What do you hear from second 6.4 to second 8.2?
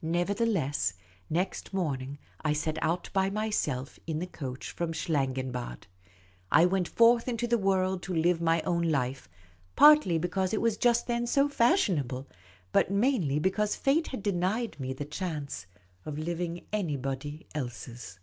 I went forth into the world to